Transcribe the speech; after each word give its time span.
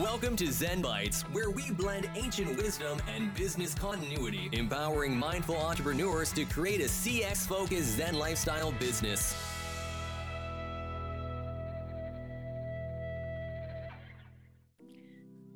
Welcome 0.00 0.34
to 0.38 0.50
Zen 0.50 0.82
Bites, 0.82 1.22
where 1.30 1.50
we 1.50 1.70
blend 1.70 2.10
ancient 2.16 2.56
wisdom 2.56 3.00
and 3.14 3.32
business 3.34 3.76
continuity, 3.76 4.48
empowering 4.50 5.16
mindful 5.16 5.56
entrepreneurs 5.56 6.32
to 6.32 6.44
create 6.46 6.80
a 6.80 6.86
CX 6.86 7.46
focused 7.46 7.96
Zen 7.98 8.14
lifestyle 8.14 8.72
business. 8.72 9.36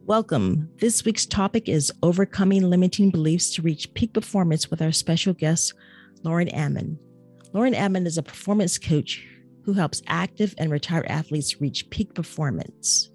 Welcome. 0.06 0.70
This 0.78 1.04
week's 1.04 1.26
topic 1.26 1.68
is 1.68 1.90
overcoming 2.04 2.70
limiting 2.70 3.10
beliefs 3.10 3.52
to 3.56 3.62
reach 3.62 3.92
peak 3.94 4.12
performance 4.12 4.70
with 4.70 4.80
our 4.80 4.92
special 4.92 5.32
guest, 5.32 5.74
Lauren 6.22 6.48
Ammon. 6.50 6.96
Lauren 7.52 7.74
Ammon 7.74 8.06
is 8.06 8.18
a 8.18 8.22
performance 8.22 8.78
coach 8.78 9.26
who 9.64 9.72
helps 9.72 10.00
active 10.06 10.54
and 10.58 10.70
retired 10.70 11.06
athletes 11.06 11.60
reach 11.60 11.90
peak 11.90 12.14
performance. 12.14 13.10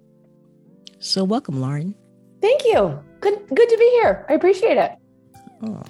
So, 1.04 1.22
welcome, 1.22 1.60
Lauren. 1.60 1.94
Thank 2.40 2.64
you. 2.64 2.98
Good, 3.20 3.46
good 3.54 3.68
to 3.68 3.76
be 3.76 3.90
here. 4.00 4.24
I 4.30 4.32
appreciate 4.32 4.78
it. 4.78 4.92
Oh, 5.62 5.82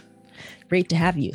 great 0.68 0.88
to 0.88 0.96
have 0.96 1.16
you. 1.16 1.30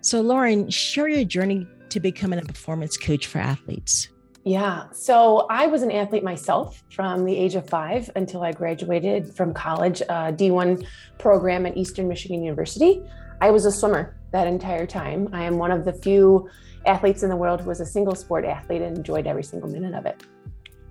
So, 0.00 0.20
Lauren, 0.20 0.68
share 0.68 1.06
your 1.06 1.22
journey 1.22 1.68
to 1.90 2.00
becoming 2.00 2.40
a 2.40 2.42
performance 2.42 2.96
coach 2.96 3.28
for 3.28 3.38
athletes. 3.38 4.08
Yeah. 4.42 4.90
So 4.90 5.46
I 5.50 5.68
was 5.68 5.82
an 5.82 5.92
athlete 5.92 6.24
myself 6.24 6.82
from 6.90 7.24
the 7.24 7.36
age 7.36 7.54
of 7.54 7.68
five 7.68 8.10
until 8.16 8.42
I 8.42 8.50
graduated 8.50 9.32
from 9.32 9.54
college, 9.54 10.02
uh, 10.08 10.32
D1 10.32 10.84
program 11.18 11.64
at 11.64 11.76
Eastern 11.76 12.08
Michigan 12.08 12.42
University. 12.42 13.04
I 13.40 13.52
was 13.52 13.66
a 13.66 13.70
swimmer 13.70 14.16
that 14.32 14.48
entire 14.48 14.84
time. 14.84 15.28
I 15.32 15.44
am 15.44 15.58
one 15.58 15.70
of 15.70 15.84
the 15.84 15.92
few 15.92 16.50
athletes 16.86 17.22
in 17.22 17.28
the 17.28 17.36
world 17.36 17.60
who 17.60 17.68
was 17.68 17.78
a 17.80 17.86
single 17.86 18.16
sport 18.16 18.44
athlete 18.44 18.82
and 18.82 18.96
enjoyed 18.96 19.28
every 19.28 19.44
single 19.44 19.70
minute 19.70 19.94
of 19.94 20.06
it. 20.06 20.24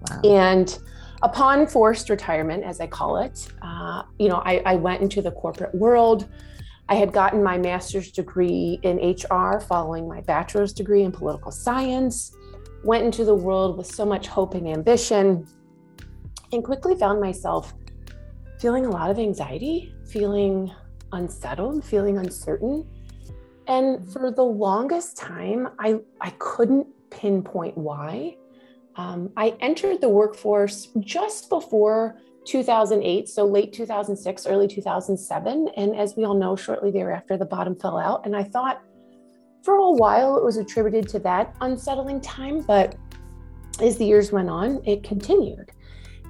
Wow. 0.09 0.21
And 0.23 0.79
upon 1.23 1.67
forced 1.67 2.09
retirement, 2.09 2.63
as 2.63 2.79
I 2.79 2.87
call 2.87 3.17
it, 3.17 3.47
uh, 3.61 4.03
you 4.19 4.29
know, 4.29 4.41
I, 4.45 4.61
I 4.65 4.75
went 4.75 5.01
into 5.01 5.21
the 5.21 5.31
corporate 5.31 5.73
world. 5.75 6.27
I 6.89 6.95
had 6.95 7.13
gotten 7.13 7.43
my 7.43 7.57
master's 7.57 8.11
degree 8.11 8.79
in 8.83 8.97
HR 8.97 9.59
following 9.59 10.07
my 10.07 10.21
bachelor's 10.21 10.73
degree 10.73 11.03
in 11.03 11.11
political 11.11 11.51
science 11.51 12.35
went 12.83 13.03
into 13.03 13.23
the 13.23 13.35
world 13.35 13.77
with 13.77 13.87
so 13.87 14.05
much 14.05 14.27
hope 14.27 14.53
and 14.55 14.67
ambition, 14.67 15.47
and 16.51 16.63
quickly 16.63 16.95
found 16.95 17.21
myself 17.21 17.73
feeling 18.59 18.85
a 18.85 18.89
lot 18.89 19.09
of 19.09 19.19
anxiety, 19.19 19.93
feeling 20.07 20.71
unsettled, 21.11 21.83
feeling 21.83 22.17
uncertain. 22.17 22.87
And 23.67 24.11
for 24.11 24.31
the 24.31 24.43
longest 24.43 25.17
time, 25.17 25.69
I, 25.79 25.99
I 26.19 26.31
couldn't 26.39 26.87
pinpoint 27.09 27.77
why. 27.77 28.37
Um, 29.01 29.31
I 29.35 29.55
entered 29.61 29.99
the 29.99 30.09
workforce 30.09 30.89
just 30.99 31.49
before 31.49 32.19
2008, 32.45 33.27
so 33.27 33.45
late 33.45 33.73
2006, 33.73 34.45
early 34.45 34.67
2007. 34.67 35.69
And 35.75 35.95
as 35.95 36.15
we 36.15 36.23
all 36.23 36.35
know, 36.35 36.55
shortly 36.55 36.91
thereafter, 36.91 37.35
the 37.35 37.45
bottom 37.45 37.75
fell 37.75 37.97
out. 37.97 38.25
And 38.27 38.35
I 38.35 38.43
thought, 38.43 38.83
for 39.63 39.73
a 39.73 39.91
while, 39.91 40.37
it 40.37 40.43
was 40.43 40.57
attributed 40.57 41.09
to 41.09 41.19
that 41.19 41.55
unsettling 41.61 42.21
time, 42.21 42.61
but 42.61 42.95
as 43.81 43.97
the 43.97 44.05
years 44.05 44.31
went 44.31 44.49
on, 44.49 44.83
it 44.85 45.03
continued. 45.03 45.71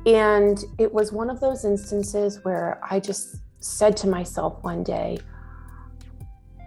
And 0.05 0.63
it 0.79 0.91
was 0.93 1.11
one 1.11 1.29
of 1.29 1.41
those 1.41 1.65
instances 1.65 2.39
where 2.43 2.79
I 2.89 3.01
just 3.01 3.35
said 3.59 3.97
to 3.97 4.07
myself 4.07 4.63
one 4.63 4.81
day, 4.81 5.17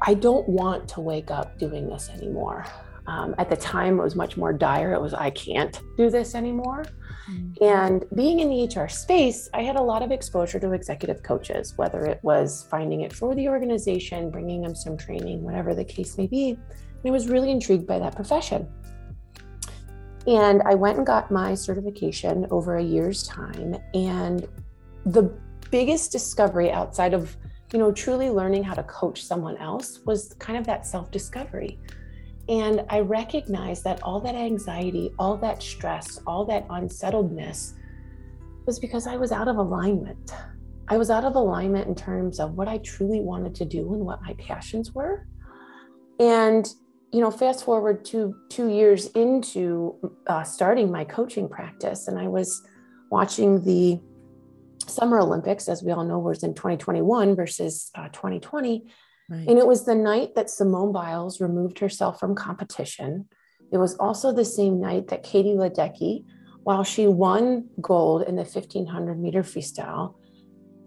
I 0.02 0.12
don't 0.12 0.46
want 0.46 0.86
to 0.90 1.00
wake 1.00 1.30
up 1.30 1.58
doing 1.58 1.88
this 1.88 2.10
anymore. 2.10 2.66
Um, 3.06 3.34
at 3.38 3.50
the 3.50 3.56
time, 3.56 3.98
it 3.98 4.02
was 4.02 4.16
much 4.16 4.36
more 4.36 4.52
dire. 4.52 4.92
It 4.92 5.00
was, 5.00 5.12
I 5.12 5.30
can't 5.30 5.80
do 5.96 6.10
this 6.10 6.34
anymore. 6.34 6.84
Mm-hmm. 7.30 7.64
And 7.64 8.04
being 8.14 8.40
in 8.40 8.48
the 8.48 8.80
HR 8.80 8.88
space, 8.88 9.48
I 9.52 9.62
had 9.62 9.76
a 9.76 9.82
lot 9.82 10.02
of 10.02 10.10
exposure 10.10 10.58
to 10.60 10.72
executive 10.72 11.22
coaches, 11.22 11.74
whether 11.76 12.04
it 12.06 12.20
was 12.22 12.66
finding 12.70 13.02
it 13.02 13.12
for 13.12 13.34
the 13.34 13.48
organization, 13.48 14.30
bringing 14.30 14.62
them 14.62 14.74
some 14.74 14.96
training, 14.96 15.42
whatever 15.42 15.74
the 15.74 15.84
case 15.84 16.16
may 16.16 16.26
be. 16.26 16.50
And 16.50 17.06
I 17.06 17.10
was 17.10 17.28
really 17.28 17.50
intrigued 17.50 17.86
by 17.86 17.98
that 17.98 18.14
profession. 18.14 18.68
And 20.26 20.62
I 20.62 20.74
went 20.74 20.96
and 20.96 21.06
got 21.06 21.30
my 21.30 21.54
certification 21.54 22.46
over 22.50 22.76
a 22.76 22.82
year's 22.82 23.26
time. 23.26 23.76
And 23.92 24.48
the 25.04 25.30
biggest 25.70 26.12
discovery 26.12 26.70
outside 26.70 27.12
of, 27.12 27.36
you 27.72 27.78
know, 27.78 27.92
truly 27.92 28.30
learning 28.30 28.64
how 28.64 28.74
to 28.74 28.82
coach 28.84 29.22
someone 29.22 29.58
else 29.58 30.00
was 30.06 30.34
kind 30.38 30.58
of 30.58 30.64
that 30.66 30.86
self 30.86 31.10
discovery. 31.10 31.78
And 32.48 32.84
I 32.90 33.00
recognized 33.00 33.84
that 33.84 34.02
all 34.02 34.20
that 34.20 34.34
anxiety, 34.34 35.12
all 35.18 35.36
that 35.38 35.62
stress, 35.62 36.20
all 36.26 36.44
that 36.46 36.66
unsettledness 36.68 37.74
was 38.66 38.78
because 38.78 39.06
I 39.06 39.16
was 39.16 39.32
out 39.32 39.48
of 39.48 39.56
alignment. 39.56 40.34
I 40.88 40.98
was 40.98 41.10
out 41.10 41.24
of 41.24 41.34
alignment 41.36 41.88
in 41.88 41.94
terms 41.94 42.38
of 42.38 42.54
what 42.54 42.68
I 42.68 42.78
truly 42.78 43.20
wanted 43.20 43.54
to 43.56 43.64
do 43.64 43.94
and 43.94 44.04
what 44.04 44.20
my 44.22 44.34
passions 44.34 44.92
were. 44.92 45.26
And, 46.20 46.68
you 47.12 47.20
know, 47.20 47.30
fast 47.30 47.64
forward 47.64 48.04
to 48.06 48.34
two 48.50 48.68
years 48.68 49.06
into 49.12 50.12
uh, 50.26 50.42
starting 50.42 50.90
my 50.90 51.04
coaching 51.04 51.48
practice, 51.48 52.08
and 52.08 52.18
I 52.18 52.28
was 52.28 52.62
watching 53.10 53.62
the 53.62 54.00
Summer 54.86 55.18
Olympics, 55.18 55.68
as 55.68 55.82
we 55.82 55.92
all 55.92 56.04
know, 56.04 56.18
was 56.18 56.42
in 56.42 56.54
2021 56.54 57.34
versus 57.34 57.90
uh, 57.94 58.08
2020. 58.08 58.86
Right. 59.28 59.48
And 59.48 59.58
it 59.58 59.66
was 59.66 59.84
the 59.84 59.94
night 59.94 60.34
that 60.34 60.50
Simone 60.50 60.92
Biles 60.92 61.40
removed 61.40 61.78
herself 61.78 62.20
from 62.20 62.34
competition. 62.34 63.28
It 63.72 63.78
was 63.78 63.96
also 63.96 64.32
the 64.32 64.44
same 64.44 64.80
night 64.80 65.08
that 65.08 65.22
Katie 65.22 65.54
Ledecky, 65.54 66.24
while 66.62 66.84
she 66.84 67.06
won 67.06 67.68
gold 67.80 68.22
in 68.22 68.36
the 68.36 68.42
1500 68.42 69.18
meter 69.18 69.42
freestyle, 69.42 70.14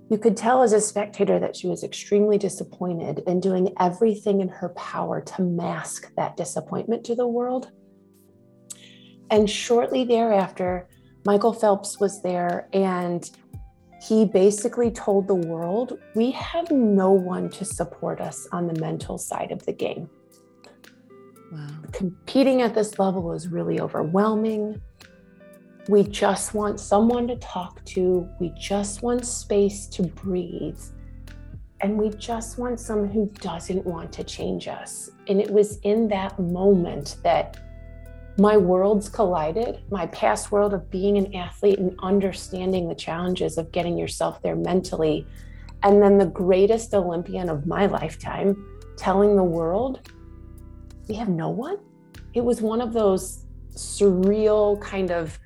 you 0.10 0.18
could 0.18 0.38
tell 0.38 0.62
as 0.62 0.72
a 0.72 0.80
spectator 0.80 1.38
that 1.40 1.56
she 1.56 1.68
was 1.68 1.84
extremely 1.84 2.38
disappointed 2.38 3.24
and 3.28 3.42
doing 3.42 3.74
everything 3.80 4.40
in 4.40 4.48
her 4.48 4.70
power 4.70 5.20
to 5.20 5.42
mask 5.42 6.12
that 6.16 6.38
disappointment 6.38 7.04
to 7.06 7.16
the 7.16 7.28
world. 7.28 7.72
And 9.30 9.50
shortly 9.50 10.06
thereafter, 10.06 10.88
Michael 11.26 11.52
Phelps 11.52 12.00
was 12.00 12.22
there 12.22 12.70
and 12.72 13.30
he 14.02 14.26
basically 14.26 14.92
told 14.92 15.28
the 15.28 15.36
world 15.36 16.00
we 16.16 16.32
have 16.32 16.70
no 16.72 17.12
one 17.12 17.50
to 17.50 17.66
support 17.66 18.22
us 18.22 18.48
on 18.52 18.68
the 18.68 18.80
mental 18.80 19.18
side 19.18 19.52
of 19.52 19.66
the 19.66 19.74
game. 19.74 20.10
Wow. 21.52 21.68
Competing 21.94 22.62
at 22.62 22.76
this 22.76 23.00
level 23.00 23.32
is 23.34 23.48
really 23.48 23.80
overwhelming. 23.80 24.82
We 25.88 26.04
just 26.04 26.54
want 26.54 26.80
someone 26.80 27.28
to 27.28 27.38
talk 27.38 27.84
to. 27.86 28.28
We 28.40 28.54
just 28.60 29.02
want 29.02 29.26
space 29.26 29.88
to 29.88 30.04
breathe. 30.04 30.80
And 31.80 31.98
we 31.98 32.10
just 32.10 32.58
want 32.58 32.80
someone 32.80 33.10
who 33.10 33.32
doesn't 33.40 33.86
want 33.86 34.12
to 34.14 34.24
change 34.24 34.68
us. 34.68 35.12
And 35.28 35.40
it 35.40 35.50
was 35.50 35.78
in 35.80 36.08
that 36.10 36.38
moment 36.40 37.18
that 37.24 37.58
my 38.38 38.56
worlds 38.56 39.10
collided 39.10 39.80
my 39.90 40.06
past 40.08 40.52
world 40.52 40.74
of 40.74 40.90
being 40.92 41.18
an 41.18 41.34
athlete 41.36 41.80
and 41.80 41.96
understanding 42.00 42.88
the 42.88 42.96
challenges 42.96 43.58
of 43.58 43.72
getting 43.72 43.98
yourself 43.98 44.42
there 44.42 44.56
mentally 44.56 45.26
and 45.84 46.02
then 46.02 46.18
the 46.18 46.26
greatest 46.26 46.94
olympian 46.94 47.50
of 47.50 47.66
my 47.66 47.86
lifetime 47.86 48.56
telling 48.98 49.36
the 49.36 49.44
world 49.44 50.12
we 51.08 51.16
have 51.16 51.30
no 51.30 51.50
one. 51.50 51.78
It 52.34 52.44
was 52.44 52.62
one 52.62 52.82
of 52.82 52.94
those 52.94 53.46
surreal 53.72 54.82
kind 54.82 55.12
of 55.12 55.40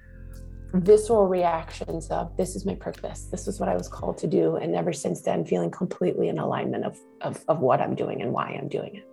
visceral 0.74 1.28
reactions 1.28 2.08
of 2.08 2.36
this 2.38 2.56
is 2.56 2.66
my 2.66 2.76
purpose. 2.76 3.26
This 3.26 3.48
is 3.48 3.60
what 3.60 3.68
i 3.68 3.76
was 3.76 3.88
called 3.90 4.18
to 4.20 4.28
do. 4.28 4.56
And 4.56 4.74
ever 4.74 4.94
since 4.94 5.22
then 5.22 5.46
feeling 5.46 5.70
completely 5.70 6.30
in 6.30 6.40
alignment 6.40 6.86
of, 6.86 6.98
of, 7.22 7.44
of 7.50 7.60
what 7.60 7.82
i'm 7.82 7.94
doing 7.94 8.22
and 8.22 8.32
why 8.32 8.58
i'm 8.60 8.70
doing 8.70 8.96
it 8.96 9.11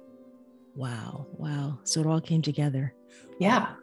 wow 0.79 1.27
wow 1.33 1.79
so 1.85 2.01
it 2.01 2.07
all 2.07 2.21
came 2.21 2.41
together 2.41 2.95
yeah. 3.39 3.75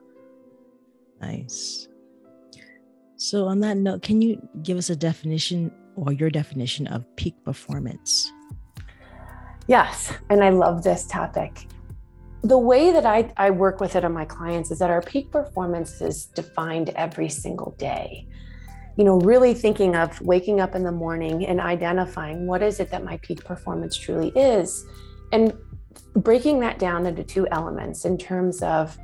Nice. 1.22 1.88
So, 3.18 3.46
on 3.46 3.62
that 3.62 3.78
note, 3.78 4.02
can 4.02 4.22
you 4.22 4.42
give 4.62 4.78
us 4.78 4.90
a 4.90 4.96
definition 4.96 5.72
or 5.96 6.12
your 6.12 6.30
definition 6.30 6.88
of 6.88 7.06
peak 7.16 7.36
performance? 7.46 8.32
Yes. 9.68 10.14
And 10.30 10.44
I 10.44 10.50
love 10.50 10.84
this 10.84 11.08
topic. 11.08 11.68
The 12.44 12.60
way 12.60 12.92
that 12.92 13.06
I, 13.06 13.32
I 13.38 13.50
work 13.50 13.80
with 13.80 13.96
it 13.96 14.06
on 14.06 14.14
my 14.14 14.26
clients 14.26 14.70
is 14.70 14.80
that 14.80 14.92
our 14.92 15.02
peak 15.02 15.32
performance 15.32 16.02
is 16.02 16.26
defined 16.28 16.90
every 16.90 17.30
single 17.30 17.72
day. 17.80 18.28
You 18.98 19.06
know, 19.06 19.20
really 19.20 19.54
thinking 19.54 19.96
of 19.96 20.22
waking 20.22 20.60
up 20.60 20.76
in 20.76 20.84
the 20.84 20.92
morning 20.92 21.46
and 21.48 21.60
identifying 21.60 22.46
what 22.46 22.62
is 22.62 22.80
it 22.80 22.92
that 22.92 23.04
my 23.04 23.18
peak 23.18 23.44
performance 23.44 23.98
truly 23.98 24.30
is, 24.36 24.86
and 25.32 25.54
breaking 26.16 26.60
that 26.62 26.80
down 26.80 27.06
into 27.06 27.24
two 27.24 27.48
elements 27.52 28.06
in 28.06 28.18
terms 28.18 28.62
of 28.62 28.98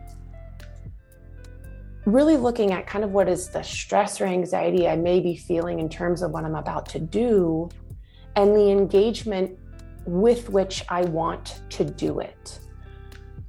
really 2.06 2.38
looking 2.38 2.72
at 2.72 2.88
kind 2.88 3.04
of 3.04 3.12
what 3.12 3.30
is 3.30 3.50
the 3.50 3.62
stress 3.62 4.20
or 4.20 4.26
anxiety 4.26 4.88
I 4.88 4.96
may 4.96 5.20
be 5.20 5.36
feeling 5.36 5.80
in 5.80 5.90
terms 5.90 6.22
of 6.22 6.32
what 6.32 6.44
I'm 6.44 6.56
about 6.56 6.88
to 6.90 7.00
do 7.00 7.70
and 8.36 8.56
the 8.56 8.72
engagement 8.72 9.58
with 10.06 10.50
which 10.50 10.84
I 10.90 11.02
want 11.04 11.62
to 11.70 11.86
do 11.86 12.20
it. 12.20 12.60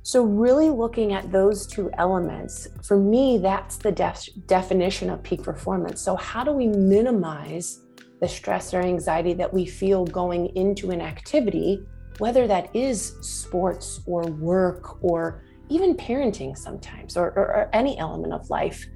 So, 0.05 0.25
really 0.25 0.69
looking 0.69 1.13
at 1.13 1.31
those 1.31 1.67
two 1.67 1.89
elements, 1.97 2.67
for 2.83 2.99
me, 2.99 3.39
that's 3.39 3.77
the 3.77 3.93
def- 3.93 4.29
definition 4.47 5.09
of 5.11 5.23
peak 5.23 5.45
performance. 5.45 6.01
So, 6.01 6.17
how 6.17 6.43
do 6.43 6.51
we 6.51 6.67
minimize 6.67 7.83
the 8.21 8.29
stress 8.29 8.75
or 8.75 8.81
anxiety 8.81 9.33
that 9.35 9.53
we 9.53 9.65
feel 9.65 10.05
going 10.05 10.47
into 10.57 10.91
an 10.91 11.01
activity, 11.01 11.85
whether 12.19 12.47
that 12.47 12.75
is 12.75 13.15
sports 13.21 14.01
or 14.07 14.23
work 14.23 15.03
or 15.03 15.43
even 15.69 15.95
parenting 15.95 16.57
sometimes, 16.57 17.17
or, 17.17 17.29
or, 17.31 17.47
or 17.47 17.71
any 17.73 17.99
element 17.99 18.33
of 18.33 18.49
life? 18.51 18.87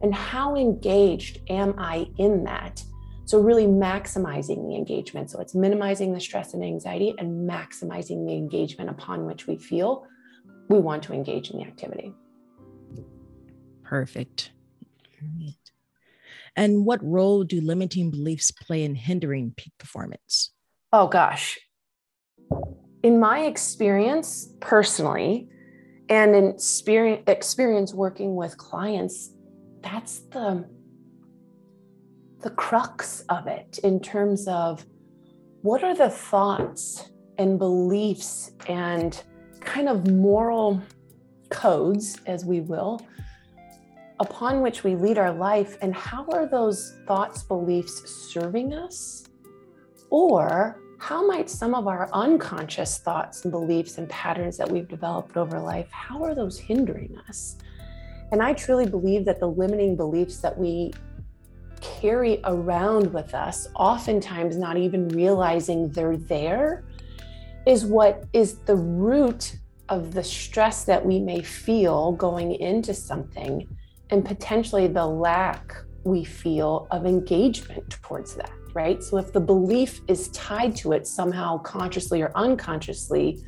And 0.00 0.14
how 0.14 0.56
engaged 0.56 1.40
am 1.48 1.74
I 1.78 2.06
in 2.18 2.44
that? 2.44 2.82
So, 3.24 3.40
really 3.40 3.66
maximizing 3.66 4.68
the 4.68 4.74
engagement. 4.74 5.30
So, 5.30 5.40
it's 5.40 5.54
minimizing 5.54 6.12
the 6.12 6.20
stress 6.20 6.54
and 6.54 6.64
anxiety 6.64 7.14
and 7.18 7.48
maximizing 7.48 8.26
the 8.26 8.34
engagement 8.34 8.90
upon 8.90 9.26
which 9.26 9.46
we 9.46 9.56
feel 9.56 10.06
we 10.68 10.78
want 10.78 11.02
to 11.04 11.12
engage 11.12 11.50
in 11.50 11.58
the 11.58 11.64
activity. 11.64 12.14
Perfect. 13.84 14.52
And 16.56 16.84
what 16.84 17.02
role 17.02 17.44
do 17.44 17.60
limiting 17.60 18.10
beliefs 18.10 18.50
play 18.50 18.84
in 18.84 18.94
hindering 18.94 19.54
peak 19.56 19.72
performance? 19.78 20.52
Oh, 20.92 21.06
gosh. 21.06 21.58
In 23.02 23.18
my 23.18 23.40
experience 23.40 24.54
personally, 24.60 25.48
and 26.08 26.34
in 26.36 26.56
experience, 27.26 27.94
working 27.94 28.36
with 28.36 28.56
clients, 28.56 29.30
that's 29.80 30.20
the 30.30 30.64
the 32.40 32.50
crux 32.50 33.20
of 33.28 33.46
it 33.46 33.78
in 33.84 34.00
terms 34.00 34.48
of 34.48 34.84
what 35.62 35.84
are 35.84 35.94
the 35.94 36.10
thoughts 36.10 37.10
and 37.38 37.56
beliefs 37.56 38.50
and 38.68 39.22
kind 39.60 39.88
of 39.88 40.10
moral 40.10 40.82
codes, 41.50 42.18
as 42.26 42.44
we 42.44 42.60
will, 42.60 43.00
upon 44.18 44.60
which 44.60 44.82
we 44.82 44.96
lead 44.96 45.18
our 45.18 45.32
life, 45.32 45.78
and 45.82 45.94
how 45.94 46.26
are 46.32 46.46
those 46.46 46.98
thoughts, 47.06 47.44
beliefs 47.44 48.10
serving 48.32 48.74
us? 48.74 49.24
Or 50.10 50.81
how 51.02 51.26
might 51.26 51.50
some 51.50 51.74
of 51.74 51.88
our 51.88 52.08
unconscious 52.12 52.98
thoughts 52.98 53.42
and 53.42 53.50
beliefs 53.50 53.98
and 53.98 54.08
patterns 54.08 54.56
that 54.56 54.70
we've 54.70 54.86
developed 54.86 55.36
over 55.36 55.58
life, 55.58 55.90
how 55.90 56.22
are 56.22 56.32
those 56.32 56.60
hindering 56.60 57.18
us? 57.28 57.56
And 58.30 58.40
I 58.40 58.52
truly 58.52 58.86
believe 58.86 59.24
that 59.24 59.40
the 59.40 59.48
limiting 59.48 59.96
beliefs 59.96 60.38
that 60.38 60.56
we 60.56 60.92
carry 61.80 62.40
around 62.44 63.12
with 63.12 63.34
us, 63.34 63.66
oftentimes 63.74 64.56
not 64.56 64.76
even 64.76 65.08
realizing 65.08 65.88
they're 65.88 66.16
there, 66.16 66.84
is 67.66 67.84
what 67.84 68.22
is 68.32 68.58
the 68.58 68.76
root 68.76 69.56
of 69.88 70.14
the 70.14 70.22
stress 70.22 70.84
that 70.84 71.04
we 71.04 71.18
may 71.18 71.42
feel 71.42 72.12
going 72.12 72.54
into 72.54 72.94
something 72.94 73.66
and 74.10 74.24
potentially 74.24 74.86
the 74.86 75.04
lack 75.04 75.74
we 76.04 76.22
feel 76.22 76.86
of 76.92 77.06
engagement 77.06 77.90
towards 77.90 78.36
that, 78.36 78.52
right? 78.74 79.02
So 79.02 79.16
if 79.18 79.32
the 79.32 79.40
belief 79.40 80.00
is 80.08 80.28
tied 80.28 80.76
to 80.76 80.92
it 80.92 81.06
somehow 81.06 81.58
consciously 81.58 82.22
or 82.22 82.32
unconsciously, 82.34 83.42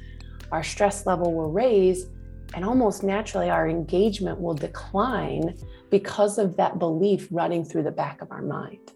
our 0.53 0.63
stress 0.63 1.07
level 1.07 1.35
will 1.35 1.51
raise 1.51 2.07
and 2.55 2.65
almost 2.65 3.03
naturally 3.03 3.51
our 3.51 3.69
engagement 3.69 4.41
will 4.41 4.55
decline 4.55 5.57
because 5.91 6.39
of 6.39 6.57
that 6.57 6.79
belief 6.79 7.29
running 7.31 7.65
through 7.65 7.83
the 7.83 7.91
back 7.91 8.23
of 8.23 8.31
our 8.31 8.43
mind. 8.43 8.93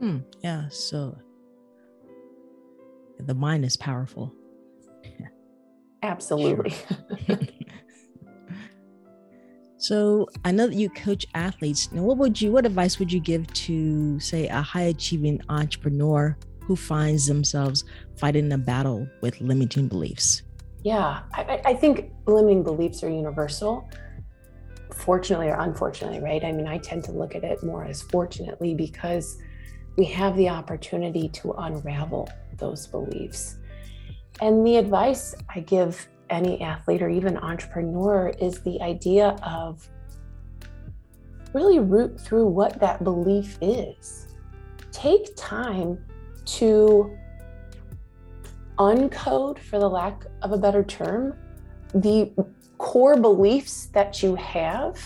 Hmm. 0.00 0.18
Yeah. 0.42 0.68
So 0.68 1.16
the 3.18 3.34
mind 3.34 3.64
is 3.64 3.76
powerful. 3.76 4.32
Absolutely. 6.02 6.70
Sure. 6.70 7.38
so 9.88 10.28
I 10.44 10.52
know 10.52 10.66
that 10.66 10.76
you 10.76 10.90
coach 10.90 11.24
athletes. 11.32 11.90
Now, 11.92 12.02
what 12.02 12.18
would 12.18 12.38
you, 12.38 12.52
what 12.52 12.66
advice 12.66 12.98
would 12.98 13.10
you 13.10 13.20
give 13.20 13.46
to, 13.54 14.20
say, 14.20 14.46
a 14.46 14.60
high 14.60 14.82
achieving 14.82 15.40
entrepreneur 15.48 16.36
who 16.60 16.76
finds 16.76 17.26
themselves 17.26 17.84
fighting 18.18 18.52
a 18.52 18.58
battle 18.58 19.08
with 19.22 19.40
limiting 19.40 19.88
beliefs? 19.88 20.42
Yeah, 20.84 21.20
I, 21.32 21.62
I 21.64 21.72
think 21.72 22.12
limiting 22.26 22.62
beliefs 22.62 23.02
are 23.02 23.08
universal 23.08 23.88
fortunately 24.94 25.48
or 25.48 25.58
unfortunately, 25.58 26.20
right? 26.20 26.44
I 26.44 26.52
mean, 26.52 26.68
I 26.68 26.76
tend 26.76 27.04
to 27.04 27.12
look 27.12 27.34
at 27.34 27.42
it 27.42 27.62
more 27.62 27.86
as 27.86 28.02
fortunately 28.02 28.74
because 28.74 29.38
we 29.96 30.04
have 30.04 30.36
the 30.36 30.50
opportunity 30.50 31.30
to 31.30 31.52
unravel 31.52 32.28
those 32.58 32.86
beliefs. 32.86 33.56
And 34.42 34.66
the 34.66 34.76
advice 34.76 35.34
I 35.48 35.60
give 35.60 36.06
any 36.30 36.60
athlete 36.60 37.02
or 37.02 37.08
even 37.08 37.36
entrepreneur 37.38 38.28
is 38.40 38.60
the 38.60 38.80
idea 38.80 39.36
of 39.42 39.88
really 41.54 41.78
root 41.78 42.20
through 42.20 42.46
what 42.46 42.78
that 42.80 43.02
belief 43.04 43.58
is. 43.60 44.34
Take 44.92 45.34
time 45.36 46.04
to 46.44 47.16
uncode, 48.78 49.58
for 49.58 49.78
the 49.78 49.88
lack 49.88 50.24
of 50.42 50.52
a 50.52 50.58
better 50.58 50.84
term, 50.84 51.34
the 51.94 52.32
core 52.78 53.16
beliefs 53.16 53.86
that 53.86 54.22
you 54.22 54.34
have, 54.36 54.98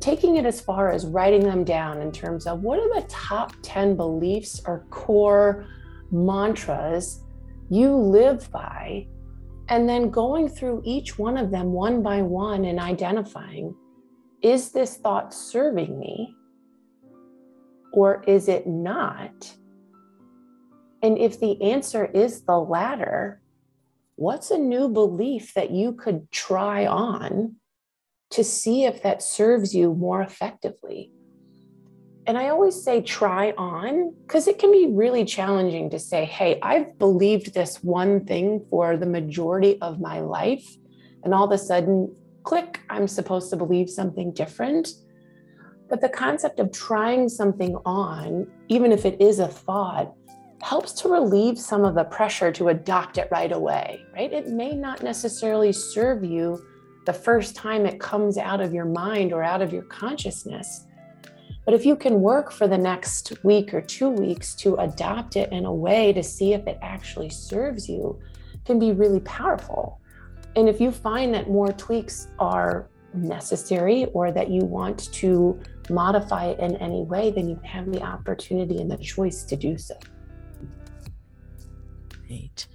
taking 0.00 0.36
it 0.36 0.46
as 0.46 0.60
far 0.60 0.90
as 0.90 1.06
writing 1.06 1.40
them 1.40 1.64
down 1.64 2.00
in 2.00 2.12
terms 2.12 2.46
of 2.46 2.62
what 2.62 2.78
are 2.78 3.00
the 3.00 3.06
top 3.08 3.52
10 3.62 3.96
beliefs 3.96 4.62
or 4.66 4.84
core 4.90 5.66
mantras 6.10 7.22
you 7.70 7.94
live 7.94 8.50
by, 8.50 9.06
and 9.68 9.88
then 9.88 10.10
going 10.10 10.48
through 10.48 10.82
each 10.84 11.18
one 11.18 11.36
of 11.36 11.50
them 11.50 11.72
one 11.72 12.02
by 12.02 12.22
one 12.22 12.64
and 12.64 12.80
identifying 12.80 13.74
is 14.42 14.70
this 14.70 14.96
thought 14.96 15.34
serving 15.34 15.98
me 15.98 16.34
or 17.92 18.22
is 18.26 18.48
it 18.48 18.66
not? 18.66 19.54
And 21.02 21.18
if 21.18 21.40
the 21.40 21.60
answer 21.62 22.06
is 22.06 22.42
the 22.42 22.58
latter, 22.58 23.40
what's 24.16 24.50
a 24.50 24.58
new 24.58 24.88
belief 24.88 25.54
that 25.54 25.70
you 25.70 25.92
could 25.92 26.30
try 26.30 26.86
on 26.86 27.56
to 28.30 28.44
see 28.44 28.84
if 28.84 29.02
that 29.02 29.22
serves 29.22 29.74
you 29.74 29.94
more 29.94 30.22
effectively? 30.22 31.12
And 32.28 32.36
I 32.36 32.50
always 32.50 32.80
say 32.80 33.00
try 33.00 33.54
on 33.56 34.14
because 34.26 34.48
it 34.48 34.58
can 34.58 34.70
be 34.70 34.88
really 34.92 35.24
challenging 35.24 35.88
to 35.88 35.98
say, 35.98 36.26
hey, 36.26 36.60
I've 36.60 36.98
believed 36.98 37.54
this 37.54 37.82
one 37.82 38.26
thing 38.26 38.66
for 38.68 38.98
the 38.98 39.06
majority 39.06 39.80
of 39.80 39.98
my 39.98 40.20
life. 40.20 40.76
And 41.24 41.32
all 41.32 41.46
of 41.46 41.52
a 41.52 41.56
sudden, 41.56 42.14
click, 42.42 42.82
I'm 42.90 43.08
supposed 43.08 43.48
to 43.48 43.56
believe 43.56 43.88
something 43.88 44.32
different. 44.32 44.90
But 45.88 46.02
the 46.02 46.10
concept 46.10 46.60
of 46.60 46.70
trying 46.70 47.30
something 47.30 47.76
on, 47.86 48.46
even 48.68 48.92
if 48.92 49.06
it 49.06 49.18
is 49.22 49.38
a 49.38 49.48
thought, 49.48 50.14
helps 50.60 50.92
to 51.00 51.08
relieve 51.08 51.58
some 51.58 51.86
of 51.86 51.94
the 51.94 52.04
pressure 52.04 52.52
to 52.52 52.68
adopt 52.68 53.16
it 53.16 53.28
right 53.30 53.52
away, 53.52 54.04
right? 54.12 54.30
It 54.30 54.48
may 54.48 54.74
not 54.74 55.02
necessarily 55.02 55.72
serve 55.72 56.22
you 56.22 56.62
the 57.06 57.12
first 57.14 57.56
time 57.56 57.86
it 57.86 57.98
comes 57.98 58.36
out 58.36 58.60
of 58.60 58.74
your 58.74 58.84
mind 58.84 59.32
or 59.32 59.42
out 59.42 59.62
of 59.62 59.72
your 59.72 59.84
consciousness. 59.84 60.84
But 61.68 61.74
if 61.74 61.84
you 61.84 61.96
can 61.96 62.22
work 62.22 62.50
for 62.50 62.66
the 62.66 62.78
next 62.78 63.44
week 63.44 63.74
or 63.74 63.82
two 63.82 64.08
weeks 64.08 64.54
to 64.54 64.76
adopt 64.76 65.36
it 65.36 65.52
in 65.52 65.66
a 65.66 65.74
way 65.74 66.14
to 66.14 66.22
see 66.22 66.54
if 66.54 66.66
it 66.66 66.78
actually 66.80 67.28
serves 67.28 67.90
you, 67.90 68.18
can 68.64 68.78
be 68.78 68.92
really 68.92 69.20
powerful. 69.20 70.00
And 70.56 70.66
if 70.66 70.80
you 70.80 70.90
find 70.90 71.34
that 71.34 71.50
more 71.50 71.70
tweaks 71.72 72.28
are 72.38 72.88
necessary 73.12 74.06
or 74.14 74.32
that 74.32 74.48
you 74.48 74.62
want 74.62 75.12
to 75.12 75.60
modify 75.90 76.46
it 76.46 76.58
in 76.58 76.74
any 76.76 77.02
way, 77.02 77.32
then 77.32 77.50
you 77.50 77.60
have 77.64 77.92
the 77.92 78.00
opportunity 78.00 78.78
and 78.78 78.90
the 78.90 78.96
choice 78.96 79.44
to 79.44 79.54
do 79.54 79.76
so. 79.76 79.94
Right. 82.30 82.66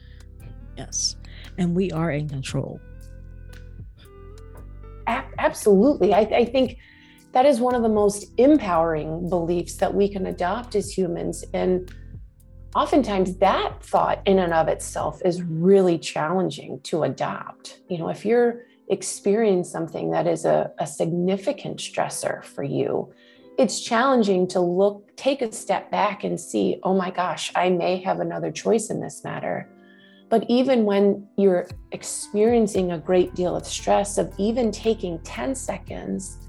Yes. 0.77 1.15
And 1.57 1.75
we 1.75 1.89
are 1.89 2.11
in 2.11 2.29
control. 2.29 2.79
A- 5.07 5.25
absolutely. 5.39 6.13
I, 6.13 6.19
I 6.19 6.45
think 6.45 6.77
that 7.33 7.45
is 7.45 7.59
one 7.59 7.75
of 7.75 7.81
the 7.81 7.89
most 7.89 8.31
empowering 8.37 9.27
beliefs 9.27 9.75
that 9.77 9.93
we 9.93 10.07
can 10.07 10.27
adopt 10.27 10.75
as 10.75 10.95
humans. 10.95 11.43
And 11.53 11.91
oftentimes 12.75 13.37
that 13.37 13.83
thought 13.83 14.21
in 14.25 14.39
and 14.39 14.53
of 14.53 14.67
itself 14.67 15.19
is 15.25 15.41
really 15.41 15.97
challenging 15.97 16.79
to 16.83 17.03
adopt. 17.03 17.79
You 17.89 17.97
know, 17.97 18.09
if 18.09 18.23
you're 18.23 18.61
experiencing 18.89 19.69
something 19.69 20.11
that 20.11 20.27
is 20.27 20.45
a, 20.45 20.71
a 20.79 20.85
significant 20.85 21.79
stressor 21.79 22.43
for 22.43 22.63
you, 22.63 23.11
it's 23.57 23.81
challenging 23.81 24.47
to 24.49 24.59
look, 24.59 25.15
take 25.15 25.41
a 25.41 25.51
step 25.51 25.89
back 25.89 26.23
and 26.23 26.39
see, 26.39 26.79
oh 26.83 26.95
my 26.95 27.09
gosh, 27.09 27.51
I 27.55 27.69
may 27.69 27.97
have 27.97 28.19
another 28.19 28.51
choice 28.51 28.91
in 28.91 28.99
this 28.99 29.23
matter. 29.23 29.69
But 30.29 30.45
even 30.49 30.85
when 30.85 31.27
you're 31.37 31.67
experiencing 31.91 32.91
a 32.91 32.97
great 32.97 33.33
deal 33.33 33.55
of 33.55 33.65
stress, 33.65 34.17
of 34.17 34.33
even 34.37 34.71
taking 34.71 35.19
10 35.19 35.53
seconds 35.55 36.39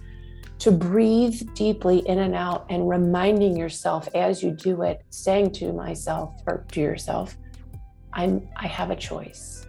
to 0.65 0.73
breathe 0.73 1.43
deeply 1.55 1.99
in 2.07 2.21
and 2.21 2.35
out 2.35 2.65
and 2.71 2.89
reminding 2.89 3.55
yourself 3.55 4.09
as 4.15 4.43
you 4.43 4.51
do 4.51 4.81
it, 4.81 5.05
saying 5.11 5.53
to 5.53 5.75
myself 5.75 6.41
or 6.47 6.65
to 6.73 6.81
yourself, 6.81 7.37
I'm 8.15 8.49
I 8.57 8.67
have 8.67 8.91
a 8.91 8.97
choice. 8.97 9.67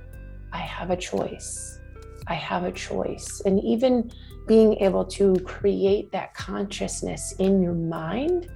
I 0.54 0.60
have 0.60 0.92
a 0.92 0.96
choice. 0.96 1.82
I 2.28 2.36
have 2.36 2.64
a 2.64 2.72
choice. 2.72 3.42
And 3.46 3.62
even 3.62 4.10
being 4.48 4.78
able 4.78 5.04
to 5.04 5.36
create 5.42 6.14
that 6.14 6.34
consciousness 6.34 7.34
in 7.40 7.62
your 7.62 7.74
mind 7.74 8.50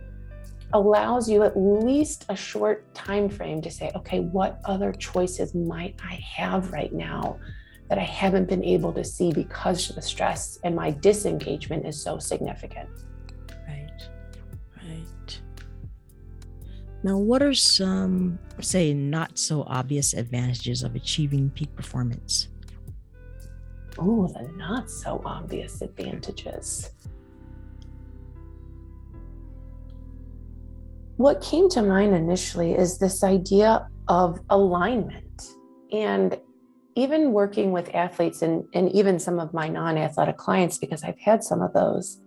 allows 0.71 1.29
you 1.29 1.43
at 1.43 1.57
least 1.57 2.23
a 2.29 2.37
short 2.37 2.93
time 2.93 3.27
frame 3.27 3.61
to 3.63 3.69
say 3.69 3.91
okay 3.95 4.19
what 4.19 4.61
other 4.65 4.93
choices 4.93 5.55
might 5.55 5.95
i 6.03 6.13
have 6.13 6.71
right 6.71 6.93
now 6.93 7.39
that 7.89 7.97
i 7.97 8.03
haven't 8.03 8.47
been 8.47 8.63
able 8.63 8.93
to 8.93 9.03
see 9.03 9.33
because 9.33 9.89
the 9.89 10.01
stress 10.01 10.59
and 10.63 10.75
my 10.75 10.91
disengagement 10.91 11.85
is 11.85 12.01
so 12.01 12.19
significant. 12.19 12.89
Right 13.67 14.09
right. 14.77 15.41
Now 17.03 17.17
what 17.17 17.41
are 17.41 17.53
some 17.53 18.39
say 18.61 18.93
not 18.93 19.37
so 19.37 19.63
obvious 19.63 20.13
advantages 20.13 20.83
of 20.83 20.95
achieving 20.95 21.49
peak 21.49 21.75
performance? 21.75 22.49
Oh 23.97 24.27
the 24.27 24.47
not 24.55 24.89
so 24.89 25.21
obvious 25.25 25.81
advantages. 25.81 26.91
What 31.17 31.41
came 31.41 31.67
to 31.71 31.81
mind 31.81 32.15
initially 32.15 32.75
is 32.75 32.97
this 32.97 33.25
idea 33.25 33.89
of 34.07 34.39
alignment. 34.49 35.49
And 35.91 36.39
even 36.99 37.31
working 37.31 37.71
with 37.71 37.93
athletes 37.95 38.41
and, 38.41 38.65
and 38.73 38.91
even 38.91 39.19
some 39.19 39.39
of 39.39 39.53
my 39.53 39.67
non 39.67 39.97
athletic 39.97 40.37
clients, 40.37 40.77
because 40.77 41.03
I've 41.03 41.19
had 41.19 41.43
some 41.43 41.61
of 41.61 41.73
those, 41.73 42.19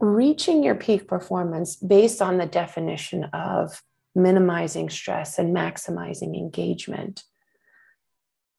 reaching 0.00 0.62
your 0.62 0.74
peak 0.74 1.06
performance 1.06 1.76
based 1.76 2.22
on 2.22 2.38
the 2.38 2.46
definition 2.46 3.24
of 3.32 3.82
minimizing 4.14 4.90
stress 4.90 5.38
and 5.38 5.54
maximizing 5.54 6.36
engagement. 6.36 7.24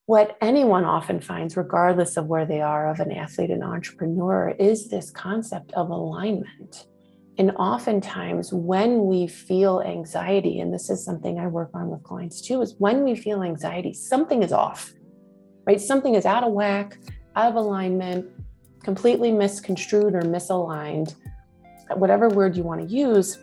What 0.06 0.38
anyone 0.42 0.86
often 0.86 1.22
finds, 1.22 1.56
regardless 1.56 2.18
of 2.18 2.26
where 2.26 2.46
they 2.46 2.62
are, 2.62 2.90
of 2.90 3.00
an 3.00 3.12
athlete 3.12 3.52
and 3.52 3.64
entrepreneur, 3.64 4.50
is 4.50 4.90
this 4.90 5.12
concept 5.12 5.72
of 5.74 5.90
alignment 5.90 6.88
and 7.40 7.52
oftentimes, 7.52 8.52
when 8.52 9.06
we 9.06 9.26
feel 9.26 9.80
anxiety, 9.80 10.60
and 10.60 10.74
this 10.74 10.90
is 10.90 11.06
something 11.06 11.40
I 11.40 11.48
work 11.48 11.70
on 11.74 11.90
with 11.90 12.04
clients 12.04 12.42
too, 12.42 12.62
is 12.62 12.76
when 12.80 13.06
we 13.06 13.16
feel 13.16 13.44
anxiety, 13.44 13.94
something 13.94 14.44
is 14.44 14.52
off, 14.52 14.92
right? 15.66 15.80
Something 15.80 16.16
is 16.16 16.26
out 16.26 16.44
of 16.44 16.52
whack, 16.52 17.00
out 17.38 17.50
of 17.50 17.56
alignment, 17.56 18.26
completely 18.84 19.32
misconstrued 19.32 20.16
or 20.16 20.22
misaligned, 20.24 21.16
whatever 21.96 22.28
word 22.28 22.58
you 22.58 22.64
want 22.64 22.82
to 22.82 22.94
use. 22.94 23.40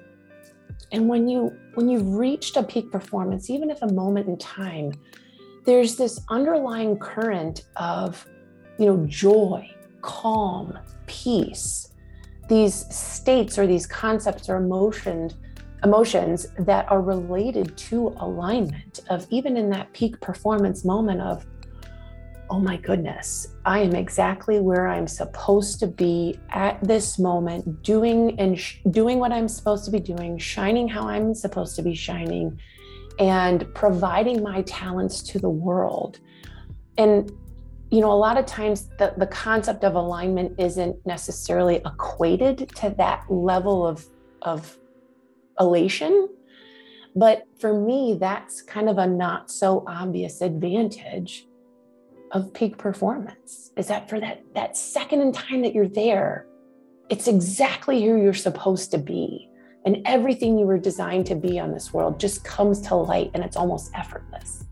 And 0.93 1.09
when 1.09 1.27
you 1.27 1.57
when 1.73 1.89
you've 1.89 2.07
reached 2.07 2.59
a 2.59 2.63
peak 2.63 2.93
performance, 2.93 3.49
even 3.49 3.71
if 3.71 3.81
a 3.81 3.91
moment 3.95 4.29
in 4.29 4.37
time, 4.37 4.93
there's 5.65 5.97
this 5.97 6.21
underlying 6.29 6.99
current 6.99 7.63
of, 7.77 8.27
you 8.79 8.85
know, 8.85 9.07
joy, 9.07 9.75
calm, 10.03 10.79
peace 11.07 11.95
these 12.49 12.87
states 12.95 13.59
or 13.59 13.67
these 13.67 13.87
concepts 13.87 14.49
or 14.49 14.57
emotions 14.57 15.35
emotions 15.85 16.47
that 16.59 16.91
are 16.91 17.03
related 17.03 17.77
to 17.77 18.09
alignment 18.19 19.01
of 19.11 19.27
even 19.31 19.57
in 19.57 19.69
that 19.71 19.93
peak 19.93 20.19
performance 20.21 20.85
moment 20.85 21.21
of 21.21 21.45
oh 22.49 22.59
my 22.59 22.77
goodness 22.79 23.49
i 23.67 23.79
am 23.79 23.95
exactly 23.95 24.59
where 24.59 24.87
i'm 24.89 25.07
supposed 25.07 25.79
to 25.79 25.87
be 25.87 26.39
at 26.51 26.83
this 26.83 27.19
moment 27.19 27.83
doing 27.83 28.39
and 28.41 28.59
sh- 28.59 28.79
doing 28.91 29.19
what 29.19 29.33
i'm 29.33 29.49
supposed 29.49 29.85
to 29.85 29.91
be 29.91 30.01
doing 30.01 30.39
shining 30.39 30.89
how 30.89 31.07
i'm 31.07 31.35
supposed 31.35 31.77
to 31.77 31.83
be 31.83 31.95
shining 31.95 32.59
and 33.19 33.73
providing 33.75 34.43
my 34.43 34.63
talents 34.63 35.23
to 35.23 35.39
the 35.39 35.49
world. 35.49 36.21
And 36.99 37.31
you 37.91 38.01
know, 38.01 38.11
a 38.11 38.15
lot 38.15 38.37
of 38.37 38.47
times 38.47 38.89
the, 38.99 39.15
the 39.17 39.27
concept 39.27 39.85
of 39.85 39.95
alignment 39.95 40.59
isn't 40.59 41.05
necessarily 41.07 41.77
equated 41.77 42.69
to 42.77 42.95
that 42.99 43.25
level 43.31 43.87
of, 43.87 44.05
of 44.43 44.77
elation. 45.61 46.29
But 47.15 47.45
for 47.61 47.73
me, 47.73 48.17
that's 48.19 48.61
kind 48.61 48.89
of 48.89 48.99
a 48.99 49.07
not 49.07 49.51
so 49.51 49.85
obvious 49.87 50.41
advantage 50.41 51.47
of 52.33 52.53
peak 52.53 52.77
performance 52.77 53.71
is 53.77 53.87
that 53.87 54.09
for 54.09 54.19
that, 54.19 54.43
that 54.55 54.77
second 54.77 55.21
in 55.21 55.33
time 55.33 55.63
that 55.63 55.73
you're 55.73 55.89
there, 55.89 56.47
it's 57.09 57.29
exactly 57.29 58.03
who 58.03 58.21
you're 58.21 58.35
supposed 58.35 58.91
to 58.91 58.99
be. 58.99 59.49
And 59.85 60.03
everything 60.05 60.59
you 60.59 60.67
were 60.67 60.79
designed 60.79 61.27
to 61.27 61.37
be 61.37 61.61
on 61.61 61.73
this 61.73 61.93
world 61.93 62.19
just 62.19 62.45
comes 62.45 62.81
to 62.83 62.97
light 62.97 63.31
and 63.35 63.45
it's 63.45 63.57
almost 63.57 63.93
effortless. 63.95 64.65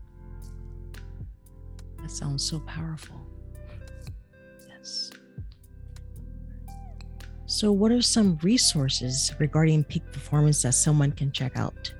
That 2.05 2.11
sounds 2.11 2.47
so 2.47 2.59
powerful. 2.59 3.15
Yes. 4.69 5.09
So, 7.47 7.71
what 7.71 7.91
are 7.91 8.03
some 8.03 8.37
resources 8.43 9.33
regarding 9.39 9.85
peak 9.85 10.03
performance 10.11 10.61
that 10.61 10.75
someone 10.75 11.13
can 11.13 11.31
check 11.31 11.57
out? 11.57 11.91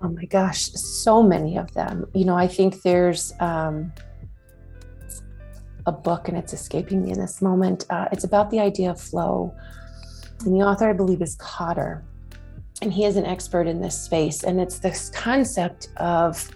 Oh 0.00 0.08
my 0.10 0.24
gosh, 0.26 0.70
so 0.70 1.20
many 1.20 1.56
of 1.56 1.74
them. 1.74 2.06
You 2.14 2.26
know, 2.26 2.36
I 2.36 2.46
think 2.46 2.82
there's 2.82 3.32
um, 3.40 3.92
a 5.86 5.90
book, 5.90 6.28
and 6.28 6.38
it's 6.38 6.52
escaping 6.52 7.02
me 7.02 7.10
in 7.10 7.18
this 7.18 7.42
moment. 7.42 7.86
Uh, 7.90 8.06
it's 8.12 8.22
about 8.22 8.52
the 8.52 8.60
idea 8.60 8.92
of 8.92 9.00
flow. 9.00 9.52
And 10.44 10.54
the 10.54 10.64
author, 10.64 10.88
I 10.88 10.92
believe, 10.92 11.22
is 11.22 11.36
Kotter. 11.38 12.04
And 12.82 12.92
he 12.92 13.04
is 13.04 13.16
an 13.16 13.26
expert 13.26 13.66
in 13.66 13.80
this 13.80 14.00
space. 14.00 14.44
And 14.44 14.60
it's 14.60 14.78
this 14.78 15.10
concept 15.10 15.88
of 15.96 16.48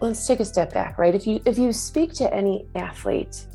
let's 0.00 0.26
take 0.26 0.40
a 0.40 0.44
step 0.44 0.72
back, 0.72 0.98
right? 0.98 1.14
If 1.14 1.26
you 1.26 1.40
if 1.44 1.58
you 1.58 1.72
speak 1.72 2.12
to 2.14 2.32
any 2.34 2.66
athlete 2.74 3.46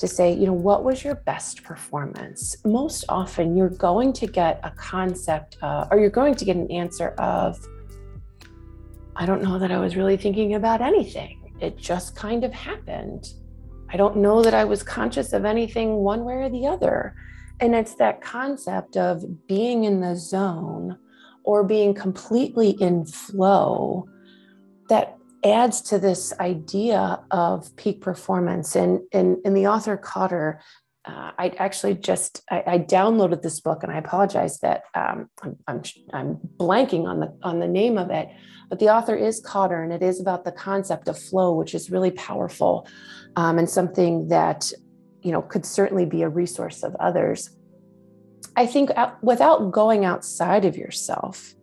to 0.00 0.08
say, 0.08 0.32
you 0.32 0.46
know, 0.46 0.54
what 0.54 0.82
was 0.82 1.04
your 1.04 1.16
best 1.16 1.62
performance? 1.62 2.56
Most 2.64 3.04
often 3.10 3.54
you're 3.54 3.68
going 3.68 4.14
to 4.14 4.26
get 4.26 4.58
a 4.62 4.70
concept 4.70 5.58
uh, 5.62 5.86
or 5.90 5.98
you're 5.98 6.08
going 6.08 6.34
to 6.36 6.44
get 6.46 6.56
an 6.56 6.70
answer 6.70 7.10
of, 7.18 7.58
I 9.14 9.26
don't 9.26 9.42
know 9.42 9.58
that 9.58 9.70
I 9.70 9.78
was 9.78 9.96
really 9.96 10.16
thinking 10.16 10.54
about 10.54 10.80
anything. 10.80 11.52
It 11.60 11.76
just 11.76 12.16
kind 12.16 12.44
of 12.44 12.52
happened. 12.54 13.26
I 13.90 13.98
don't 13.98 14.16
know 14.16 14.42
that 14.42 14.54
I 14.54 14.64
was 14.64 14.82
conscious 14.82 15.34
of 15.34 15.44
anything 15.44 15.96
one 15.96 16.24
way 16.24 16.36
or 16.36 16.48
the 16.48 16.66
other. 16.66 17.14
And 17.60 17.74
it's 17.74 17.94
that 17.96 18.22
concept 18.22 18.96
of 18.96 19.46
being 19.46 19.84
in 19.84 20.00
the 20.00 20.16
zone 20.16 20.96
or 21.44 21.62
being 21.62 21.92
completely 21.92 22.70
in 22.70 23.04
flow 23.04 24.08
that 24.88 25.18
adds 25.44 25.80
to 25.82 25.98
this 25.98 26.32
idea 26.38 27.20
of 27.30 27.74
peak 27.76 28.00
performance. 28.00 28.76
And 28.76 29.00
in, 29.12 29.40
in 29.44 29.54
the 29.54 29.66
author 29.66 29.96
Kotter, 29.96 30.58
uh, 31.06 31.30
I 31.38 31.48
actually 31.58 31.94
just 31.94 32.42
I, 32.50 32.62
I, 32.66 32.78
downloaded 32.78 33.40
this 33.40 33.58
book, 33.58 33.82
and 33.82 33.90
I 33.90 33.96
apologize 33.96 34.60
that 34.60 34.82
um, 34.94 35.30
I'm, 35.42 35.56
I'm, 35.66 35.82
I'm 36.12 36.38
blanking 36.58 37.06
on 37.06 37.20
the 37.20 37.34
on 37.42 37.58
the 37.58 37.68
name 37.68 37.96
of 37.96 38.10
it. 38.10 38.28
But 38.68 38.80
the 38.80 38.90
author 38.90 39.16
is 39.16 39.42
Kotter, 39.42 39.82
and 39.82 39.92
it 39.94 40.02
is 40.02 40.20
about 40.20 40.44
the 40.44 40.52
concept 40.52 41.08
of 41.08 41.18
flow, 41.18 41.54
which 41.54 41.74
is 41.74 41.90
really 41.90 42.10
powerful, 42.10 42.86
um, 43.36 43.58
and 43.58 43.68
something 43.68 44.28
that 44.28 44.70
you 45.22 45.32
know 45.32 45.40
could 45.40 45.64
certainly 45.64 46.04
be 46.04 46.20
a 46.20 46.28
resource 46.28 46.82
of 46.82 46.94
others. 46.96 47.48
I 48.56 48.66
think 48.66 48.90
without 49.22 49.72
going 49.72 50.04
outside 50.04 50.66
of 50.66 50.76
yourself, 50.76 51.54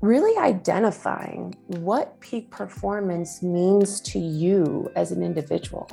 really 0.00 0.38
identifying 0.38 1.54
what 1.66 2.18
peak 2.20 2.50
performance 2.50 3.42
means 3.42 4.00
to 4.00 4.18
you 4.18 4.90
as 4.96 5.12
an 5.12 5.22
individual. 5.22 5.88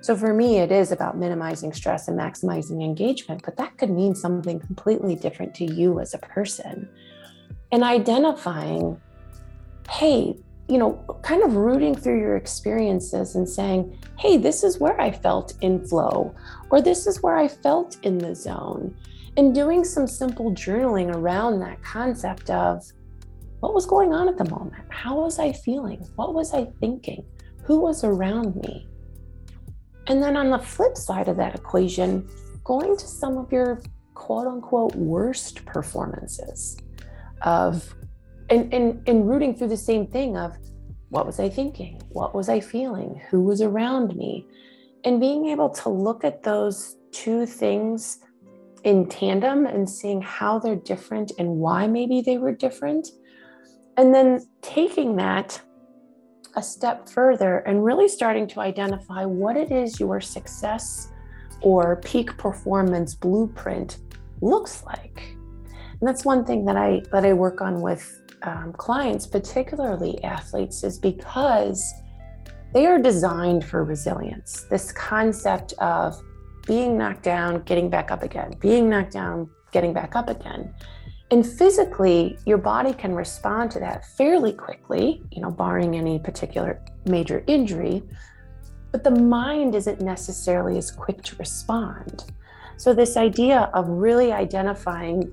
So 0.00 0.16
for 0.16 0.32
me, 0.34 0.58
it 0.58 0.72
is 0.72 0.90
about 0.90 1.16
minimizing 1.16 1.72
stress 1.72 2.08
and 2.08 2.18
maximizing 2.18 2.82
engagement, 2.82 3.42
but 3.44 3.56
that 3.58 3.76
could 3.78 3.90
mean 3.90 4.14
something 4.14 4.58
completely 4.58 5.14
different 5.14 5.54
to 5.56 5.64
you 5.64 6.00
as 6.00 6.14
a 6.14 6.18
person. 6.18 6.88
And 7.70 7.84
identifying, 7.84 9.00
hey, 9.88 10.36
you 10.68 10.78
know, 10.78 10.92
kind 11.22 11.42
of 11.42 11.54
rooting 11.54 11.94
through 11.94 12.18
your 12.18 12.36
experiences 12.36 13.36
and 13.36 13.48
saying, 13.48 13.96
hey, 14.18 14.38
this 14.38 14.64
is 14.64 14.80
where 14.80 15.00
I 15.00 15.10
felt 15.10 15.54
in 15.60 15.86
flow, 15.86 16.34
or 16.70 16.80
this 16.80 17.06
is 17.06 17.22
where 17.22 17.36
I 17.36 17.46
felt 17.46 17.98
in 18.02 18.18
the 18.18 18.34
zone. 18.34 18.96
And 19.36 19.54
doing 19.54 19.84
some 19.84 20.06
simple 20.06 20.52
journaling 20.52 21.14
around 21.14 21.60
that 21.60 21.82
concept 21.82 22.50
of, 22.50 22.84
what 23.62 23.74
was 23.74 23.86
going 23.86 24.12
on 24.12 24.28
at 24.28 24.36
the 24.36 24.50
moment? 24.50 24.82
How 24.88 25.20
was 25.20 25.38
I 25.38 25.52
feeling? 25.52 26.04
What 26.16 26.34
was 26.34 26.52
I 26.52 26.64
thinking? 26.80 27.24
Who 27.62 27.78
was 27.78 28.02
around 28.02 28.56
me? 28.56 28.88
And 30.08 30.20
then 30.20 30.36
on 30.36 30.50
the 30.50 30.58
flip 30.58 30.96
side 30.96 31.28
of 31.28 31.36
that 31.36 31.54
equation, 31.54 32.28
going 32.64 32.96
to 32.96 33.06
some 33.06 33.38
of 33.38 33.52
your 33.52 33.80
quote 34.14 34.48
unquote 34.48 34.96
worst 34.96 35.64
performances 35.64 36.76
of 37.42 37.94
and, 38.50 38.74
and, 38.74 39.08
and 39.08 39.28
rooting 39.28 39.54
through 39.54 39.68
the 39.68 39.76
same 39.76 40.08
thing 40.08 40.36
of 40.36 40.56
what 41.10 41.24
was 41.24 41.38
I 41.38 41.48
thinking? 41.48 42.02
What 42.08 42.34
was 42.34 42.48
I 42.48 42.58
feeling? 42.58 43.22
Who 43.30 43.44
was 43.44 43.62
around 43.62 44.16
me? 44.16 44.44
And 45.04 45.20
being 45.20 45.46
able 45.46 45.70
to 45.70 45.88
look 45.88 46.24
at 46.24 46.42
those 46.42 46.96
two 47.12 47.46
things 47.46 48.18
in 48.82 49.06
tandem 49.06 49.66
and 49.66 49.88
seeing 49.88 50.20
how 50.20 50.58
they're 50.58 50.74
different 50.74 51.30
and 51.38 51.48
why 51.48 51.86
maybe 51.86 52.22
they 52.22 52.38
were 52.38 52.52
different 52.52 53.06
And 53.96 54.14
then 54.14 54.46
taking 54.62 55.16
that 55.16 55.60
a 56.56 56.62
step 56.62 57.08
further 57.08 57.58
and 57.58 57.84
really 57.84 58.08
starting 58.08 58.46
to 58.48 58.60
identify 58.60 59.24
what 59.24 59.56
it 59.56 59.70
is 59.70 59.98
your 59.98 60.20
success 60.20 61.10
or 61.62 61.96
peak 61.96 62.36
performance 62.36 63.14
blueprint 63.14 63.98
looks 64.40 64.84
like. 64.84 65.36
And 65.66 66.08
that's 66.08 66.24
one 66.24 66.44
thing 66.44 66.64
that 66.64 66.76
I 66.76 67.02
that 67.12 67.24
I 67.24 67.32
work 67.32 67.60
on 67.60 67.80
with 67.80 68.20
um, 68.42 68.72
clients, 68.72 69.26
particularly 69.26 70.22
athletes, 70.24 70.82
is 70.82 70.98
because 70.98 71.94
they 72.74 72.86
are 72.86 72.98
designed 72.98 73.64
for 73.64 73.84
resilience. 73.84 74.66
This 74.68 74.90
concept 74.92 75.74
of 75.74 76.20
being 76.66 76.98
knocked 76.98 77.22
down, 77.22 77.62
getting 77.62 77.88
back 77.88 78.10
up 78.10 78.22
again, 78.22 78.54
being 78.60 78.88
knocked 78.88 79.12
down, 79.12 79.48
getting 79.70 79.92
back 79.92 80.16
up 80.16 80.28
again. 80.28 80.74
And 81.32 81.46
physically, 81.46 82.38
your 82.44 82.58
body 82.58 82.92
can 82.92 83.14
respond 83.14 83.70
to 83.70 83.80
that 83.80 84.04
fairly 84.04 84.52
quickly, 84.52 85.22
you 85.30 85.40
know, 85.40 85.50
barring 85.50 85.96
any 85.96 86.18
particular 86.18 86.78
major 87.06 87.42
injury. 87.46 88.02
But 88.90 89.02
the 89.02 89.12
mind 89.12 89.74
isn't 89.74 90.02
necessarily 90.02 90.76
as 90.76 90.90
quick 90.90 91.22
to 91.22 91.36
respond. 91.36 92.30
So, 92.76 92.92
this 92.92 93.16
idea 93.16 93.70
of 93.72 93.88
really 93.88 94.30
identifying 94.30 95.32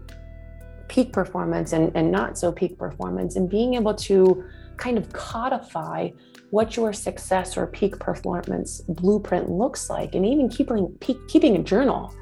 peak 0.88 1.12
performance 1.12 1.74
and, 1.74 1.92
and 1.96 2.10
not 2.10 2.38
so 2.38 2.50
peak 2.54 2.78
performance 2.78 3.36
and 3.36 3.50
being 3.50 3.74
able 3.74 3.94
to 3.96 4.46
kind 4.78 4.98
of 4.98 5.12
codify 5.12 6.12
what 6.52 6.78
your 6.78 6.94
success 6.94 7.58
or 7.58 7.68
peak 7.68 8.00
performance 8.00 8.80
blueprint 8.88 9.50
looks 9.50 9.90
like 9.90 10.16
and 10.16 10.26
even 10.26 10.48
keeping 10.48 10.98
keeping 11.28 11.58
a 11.58 11.62
journal 11.62 12.16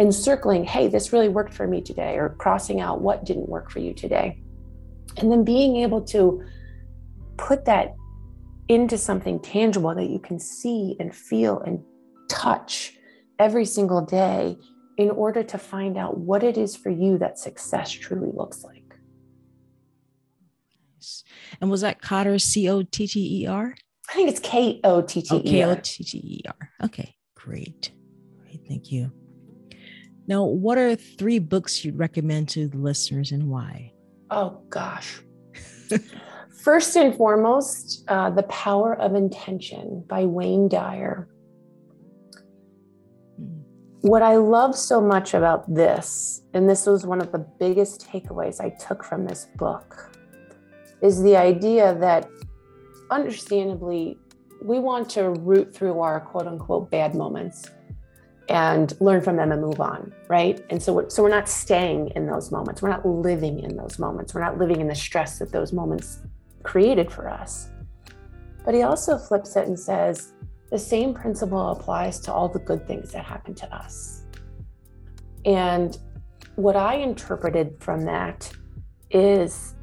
and 0.00 0.14
circling 0.14 0.64
hey 0.64 0.88
this 0.88 1.12
really 1.12 1.28
worked 1.28 1.52
for 1.52 1.66
me 1.66 1.80
today 1.80 2.16
or 2.16 2.30
crossing 2.38 2.80
out 2.80 3.00
what 3.00 3.24
didn't 3.24 3.48
work 3.48 3.70
for 3.70 3.80
you 3.80 3.92
today 3.92 4.40
and 5.16 5.30
then 5.30 5.44
being 5.44 5.76
able 5.76 6.00
to 6.00 6.42
put 7.36 7.64
that 7.64 7.94
into 8.68 8.98
something 8.98 9.40
tangible 9.40 9.94
that 9.94 10.10
you 10.10 10.18
can 10.18 10.38
see 10.38 10.96
and 11.00 11.14
feel 11.14 11.60
and 11.60 11.82
touch 12.28 12.94
every 13.38 13.64
single 13.64 14.02
day 14.04 14.56
in 14.98 15.10
order 15.10 15.42
to 15.42 15.56
find 15.56 15.96
out 15.96 16.18
what 16.18 16.42
it 16.42 16.58
is 16.58 16.76
for 16.76 16.90
you 16.90 17.16
that 17.18 17.38
success 17.38 17.90
truly 17.90 18.30
looks 18.34 18.64
like 18.64 18.78
and 21.60 21.70
was 21.70 21.80
that 21.82 22.00
Cotter, 22.00 22.38
C 22.38 22.68
O 22.68 22.82
T 22.82 23.06
T 23.06 23.42
E 23.42 23.46
R? 23.46 23.74
I 24.10 24.14
think 24.14 24.28
it's 24.28 24.40
K 24.40 24.80
O 24.84 25.02
T 25.02 25.22
T 25.22 25.36
E 25.36 25.36
R. 25.36 25.40
Oh, 25.40 25.50
K 25.50 25.64
O 25.64 25.74
T 25.82 26.04
T 26.04 26.18
E 26.18 26.40
R. 26.46 26.70
Okay, 26.84 27.14
great. 27.34 27.92
Great. 28.42 28.60
Thank 28.66 28.90
you. 28.92 29.12
Now, 30.28 30.44
what 30.44 30.76
are 30.76 30.94
three 30.94 31.38
books 31.38 31.82
you'd 31.82 31.98
recommend 31.98 32.50
to 32.50 32.68
the 32.68 32.76
listeners 32.76 33.32
and 33.32 33.48
why? 33.48 33.94
Oh, 34.30 34.60
gosh. 34.68 35.22
First 36.62 36.96
and 36.96 37.14
foremost, 37.14 38.04
uh, 38.08 38.28
The 38.28 38.42
Power 38.42 38.94
of 39.00 39.14
Intention 39.14 40.04
by 40.06 40.26
Wayne 40.26 40.68
Dyer. 40.68 41.30
Hmm. 43.38 43.62
What 44.02 44.20
I 44.20 44.36
love 44.36 44.76
so 44.76 45.00
much 45.00 45.32
about 45.32 45.74
this, 45.74 46.42
and 46.52 46.68
this 46.68 46.84
was 46.84 47.06
one 47.06 47.22
of 47.22 47.32
the 47.32 47.46
biggest 47.58 48.06
takeaways 48.06 48.60
I 48.60 48.68
took 48.68 49.02
from 49.02 49.24
this 49.24 49.46
book, 49.56 50.14
is 51.00 51.22
the 51.22 51.38
idea 51.38 51.96
that 52.00 52.28
understandably 53.10 54.18
we 54.62 54.78
want 54.78 55.08
to 55.10 55.30
root 55.30 55.74
through 55.74 56.00
our 56.00 56.20
quote 56.20 56.46
unquote 56.46 56.90
bad 56.90 57.14
moments 57.14 57.64
and 58.48 58.98
learn 59.00 59.20
from 59.20 59.36
them 59.36 59.52
and 59.52 59.60
move 59.60 59.80
on 59.80 60.12
right? 60.28 60.62
And 60.70 60.82
so 60.82 60.92
we're, 60.92 61.10
so 61.10 61.22
we're 61.22 61.30
not 61.30 61.48
staying 61.48 62.12
in 62.14 62.26
those 62.26 62.52
moments. 62.52 62.82
We're 62.82 62.90
not 62.90 63.04
living 63.06 63.60
in 63.60 63.76
those 63.76 63.98
moments. 63.98 64.34
We're 64.34 64.44
not 64.44 64.58
living 64.58 64.80
in 64.80 64.88
the 64.88 64.94
stress 64.94 65.38
that 65.38 65.50
those 65.50 65.72
moments 65.72 66.20
created 66.62 67.10
for 67.10 67.28
us. 67.28 67.70
But 68.64 68.74
he 68.74 68.82
also 68.82 69.16
flips 69.16 69.56
it 69.56 69.66
and 69.66 69.78
says 69.78 70.34
the 70.70 70.78
same 70.78 71.14
principle 71.14 71.70
applies 71.70 72.20
to 72.20 72.32
all 72.32 72.48
the 72.48 72.58
good 72.58 72.86
things 72.86 73.10
that 73.12 73.24
happen 73.24 73.54
to 73.54 73.74
us. 73.74 74.26
And 75.44 75.98
what 76.56 76.76
i 76.76 76.96
interpreted 76.96 77.76
from 77.80 78.04
that 78.04 78.52
is 79.10 79.74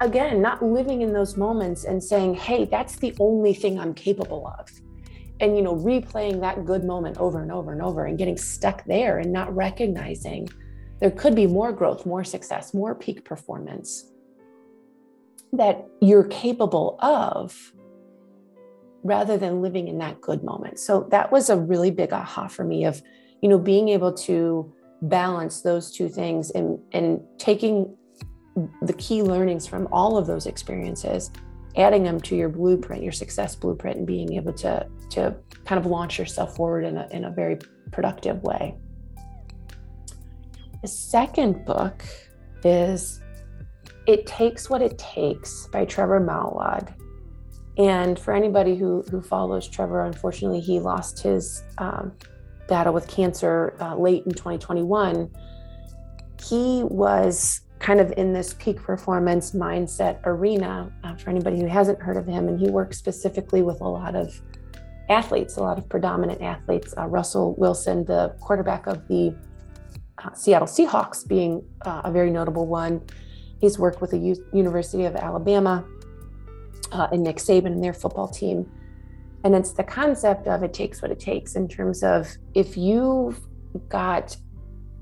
again, 0.00 0.42
not 0.42 0.62
living 0.62 1.00
in 1.00 1.14
those 1.14 1.38
moments 1.38 1.84
and 1.84 2.02
saying, 2.02 2.34
hey, 2.34 2.66
that's 2.66 2.96
the 2.96 3.14
only 3.18 3.54
thing 3.54 3.80
I'm 3.80 3.94
capable 3.94 4.52
of. 4.58 4.68
And, 5.40 5.56
you 5.56 5.62
know, 5.62 5.74
replaying 5.74 6.40
that 6.40 6.64
good 6.64 6.84
moment 6.84 7.18
over 7.18 7.42
and 7.42 7.50
over 7.50 7.72
and 7.72 7.82
over 7.82 8.06
and 8.06 8.16
getting 8.16 8.36
stuck 8.36 8.84
there 8.84 9.18
and 9.18 9.32
not 9.32 9.54
recognizing 9.54 10.48
there 11.00 11.10
could 11.10 11.34
be 11.34 11.46
more 11.46 11.72
growth, 11.72 12.06
more 12.06 12.24
success, 12.24 12.72
more 12.72 12.94
peak 12.94 13.24
performance 13.24 14.10
that 15.52 15.86
you're 16.00 16.24
capable 16.24 16.96
of 17.00 17.72
rather 19.02 19.36
than 19.36 19.60
living 19.60 19.88
in 19.88 19.98
that 19.98 20.20
good 20.20 20.42
moment. 20.42 20.78
So 20.78 21.06
that 21.10 21.30
was 21.30 21.50
a 21.50 21.56
really 21.56 21.90
big 21.90 22.12
aha 22.12 22.48
for 22.48 22.64
me 22.64 22.84
of, 22.84 23.02
you 23.42 23.48
know, 23.48 23.58
being 23.58 23.88
able 23.90 24.12
to 24.12 24.72
balance 25.02 25.60
those 25.60 25.90
two 25.90 26.08
things 26.08 26.50
and 26.52 26.78
and 26.92 27.20
taking 27.38 27.94
the 28.82 28.92
key 28.94 29.22
learnings 29.22 29.66
from 29.66 29.88
all 29.92 30.16
of 30.16 30.26
those 30.26 30.46
experiences 30.46 31.30
adding 31.76 32.02
them 32.04 32.20
to 32.20 32.36
your 32.36 32.48
blueprint 32.48 33.02
your 33.02 33.12
success 33.12 33.54
blueprint 33.56 33.98
and 33.98 34.06
being 34.06 34.32
able 34.34 34.52
to 34.52 34.86
to 35.10 35.34
kind 35.64 35.78
of 35.78 35.86
launch 35.86 36.18
yourself 36.18 36.56
forward 36.56 36.84
in 36.84 36.96
a, 36.96 37.08
in 37.10 37.24
a 37.24 37.30
very 37.30 37.58
productive 37.92 38.42
way. 38.42 38.74
The 40.82 40.88
second 40.88 41.64
book 41.64 42.04
is 42.64 43.20
it 44.06 44.26
takes 44.26 44.68
what 44.68 44.82
it 44.82 44.98
takes 44.98 45.66
by 45.68 45.84
trevor 45.84 46.20
Moawad 46.20 46.94
and 47.76 48.18
for 48.18 48.34
anybody 48.34 48.76
who 48.76 49.02
who 49.10 49.20
follows 49.20 49.66
trevor 49.66 50.02
unfortunately 50.02 50.60
he 50.60 50.78
lost 50.78 51.22
his 51.22 51.62
um, 51.78 52.12
battle 52.68 52.92
with 52.92 53.08
cancer 53.08 53.76
uh, 53.80 53.96
late 53.96 54.24
in 54.26 54.32
2021 54.32 55.30
he 56.42 56.82
was 56.84 57.62
kind 57.84 58.00
of 58.00 58.14
in 58.16 58.32
this 58.32 58.54
peak 58.54 58.80
performance 58.80 59.50
mindset 59.50 60.18
arena 60.24 60.90
uh, 61.04 61.14
for 61.16 61.28
anybody 61.28 61.60
who 61.60 61.66
hasn't 61.66 62.00
heard 62.00 62.16
of 62.16 62.26
him. 62.26 62.48
And 62.48 62.58
he 62.58 62.70
works 62.70 62.96
specifically 62.96 63.60
with 63.60 63.82
a 63.82 63.86
lot 63.86 64.16
of 64.16 64.40
athletes, 65.10 65.58
a 65.58 65.60
lot 65.60 65.76
of 65.76 65.86
predominant 65.90 66.40
athletes. 66.40 66.94
Uh, 66.96 67.04
Russell 67.04 67.54
Wilson, 67.58 68.06
the 68.06 68.34
quarterback 68.40 68.86
of 68.86 69.06
the 69.08 69.36
uh, 70.16 70.32
Seattle 70.32 70.66
Seahawks, 70.66 71.28
being 71.28 71.62
uh, 71.82 72.00
a 72.04 72.10
very 72.10 72.30
notable 72.30 72.66
one. 72.66 73.02
He's 73.60 73.78
worked 73.78 74.00
with 74.00 74.12
the 74.12 74.18
U- 74.18 74.46
University 74.54 75.04
of 75.04 75.14
Alabama 75.14 75.84
uh, 76.90 77.08
and 77.12 77.22
Nick 77.22 77.36
Saban 77.36 77.66
and 77.66 77.84
their 77.84 77.92
football 77.92 78.28
team. 78.28 78.66
And 79.44 79.54
it's 79.54 79.72
the 79.72 79.84
concept 79.84 80.46
of 80.46 80.62
it 80.62 80.72
takes 80.72 81.02
what 81.02 81.10
it 81.10 81.20
takes 81.20 81.54
in 81.54 81.68
terms 81.68 82.02
of 82.02 82.34
if 82.54 82.78
you've 82.78 83.42
got 83.90 84.38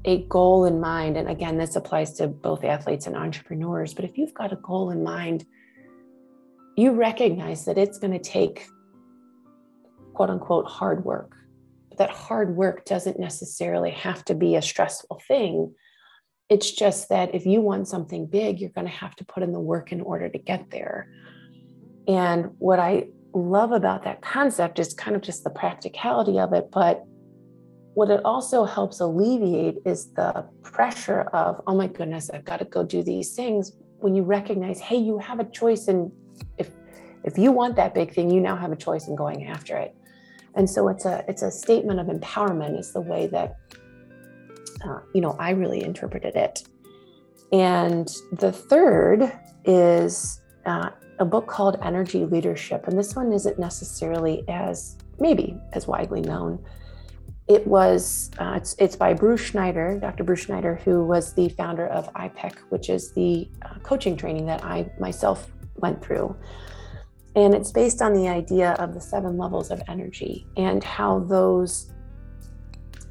a 0.04 0.24
goal 0.24 0.64
in 0.64 0.80
mind, 0.80 1.16
and 1.16 1.28
again, 1.28 1.58
this 1.58 1.76
applies 1.76 2.12
to 2.14 2.26
both 2.26 2.64
athletes 2.64 3.06
and 3.06 3.16
entrepreneurs, 3.16 3.94
but 3.94 4.04
if 4.04 4.18
you've 4.18 4.34
got 4.34 4.52
a 4.52 4.56
goal 4.56 4.90
in 4.90 5.04
mind, 5.04 5.44
you 6.76 6.92
recognize 6.92 7.64
that 7.66 7.78
it's 7.78 7.98
going 7.98 8.12
to 8.12 8.18
take 8.18 8.66
quote 10.14 10.30
unquote 10.30 10.66
hard 10.66 11.04
work. 11.04 11.36
But 11.88 11.98
that 11.98 12.10
hard 12.10 12.56
work 12.56 12.84
doesn't 12.84 13.20
necessarily 13.20 13.90
have 13.90 14.24
to 14.26 14.34
be 14.34 14.56
a 14.56 14.62
stressful 14.62 15.20
thing. 15.28 15.74
It's 16.48 16.70
just 16.70 17.08
that 17.10 17.34
if 17.34 17.46
you 17.46 17.60
want 17.60 17.88
something 17.88 18.26
big, 18.26 18.60
you're 18.60 18.70
going 18.70 18.86
to 18.86 18.92
have 18.92 19.14
to 19.16 19.24
put 19.24 19.42
in 19.42 19.52
the 19.52 19.60
work 19.60 19.92
in 19.92 20.00
order 20.00 20.28
to 20.28 20.38
get 20.38 20.70
there. 20.70 21.08
And 22.08 22.50
what 22.58 22.78
I 22.78 23.08
love 23.34 23.72
about 23.72 24.04
that 24.04 24.22
concept 24.22 24.78
is 24.78 24.92
kind 24.94 25.14
of 25.14 25.22
just 25.22 25.44
the 25.44 25.50
practicality 25.50 26.38
of 26.38 26.52
it, 26.52 26.70
but 26.70 27.04
what 27.94 28.11
it 28.11 28.24
also 28.24 28.64
helps 28.64 29.00
alleviate 29.00 29.78
is 29.85 30.12
the 30.12 30.46
pressure 30.62 31.22
of, 31.33 31.61
oh 31.66 31.74
my 31.74 31.87
goodness, 31.87 32.31
I've 32.31 32.44
got 32.44 32.59
to 32.61 32.64
go 32.64 32.83
do 32.83 33.02
these 33.02 33.35
things. 33.35 33.72
When 33.98 34.14
you 34.14 34.22
recognize, 34.22 34.81
hey, 34.81 34.96
you 34.96 35.18
have 35.18 35.40
a 35.40 35.44
choice, 35.44 35.88
and 35.88 36.11
if 36.59 36.70
if 37.24 37.38
you 37.38 37.52
want 37.52 37.76
that 37.76 37.94
big 37.94 38.12
thing, 38.12 38.31
you 38.31 38.40
now 38.40 38.57
have 38.57 38.72
a 38.72 38.76
choice 38.76 39.07
in 39.07 39.14
going 39.14 39.46
after 39.46 39.76
it. 39.76 39.94
And 40.55 40.68
so 40.68 40.88
it's 40.88 41.05
a 41.05 41.24
it's 41.28 41.42
a 41.42 41.50
statement 41.50 42.00
of 42.00 42.07
empowerment, 42.07 42.78
is 42.78 42.92
the 42.92 43.00
way 43.00 43.26
that 43.28 43.57
uh, 44.85 45.00
you 45.14 45.20
know 45.20 45.37
I 45.38 45.50
really 45.50 45.85
interpreted 45.85 46.35
it. 46.35 46.64
And 47.52 48.09
the 48.33 48.50
third 48.50 49.31
is 49.64 50.40
uh, 50.64 50.90
a 51.18 51.24
book 51.24 51.46
called 51.46 51.76
Energy 51.83 52.24
Leadership, 52.24 52.88
and 52.88 52.98
this 52.98 53.14
one 53.14 53.33
isn't 53.33 53.59
necessarily 53.59 54.44
as 54.48 54.96
maybe 55.20 55.57
as 55.74 55.87
widely 55.87 56.22
known 56.22 56.59
it 57.48 57.66
was 57.66 58.31
uh, 58.38 58.55
it's, 58.57 58.74
it's 58.78 58.96
by 58.96 59.12
bruce 59.12 59.40
schneider 59.40 59.98
dr 60.00 60.22
bruce 60.24 60.40
schneider 60.42 60.76
who 60.85 61.05
was 61.05 61.35
the 61.35 61.48
founder 61.50 61.87
of 61.88 62.12
ipec 62.14 62.55
which 62.68 62.88
is 62.88 63.12
the 63.12 63.48
uh, 63.62 63.74
coaching 63.83 64.16
training 64.16 64.46
that 64.46 64.64
i 64.64 64.88
myself 64.98 65.50
went 65.76 66.02
through 66.02 66.37
and 67.35 67.55
it's 67.55 67.72
based 67.72 68.02
on 68.02 68.12
the 68.12 68.28
idea 68.28 68.72
of 68.72 68.94
the 68.94 69.00
seven 69.00 69.38
levels 69.38 69.70
of 69.70 69.83
energy 69.88 70.46
and 70.57 70.85
how 70.85 71.20
those 71.20 71.92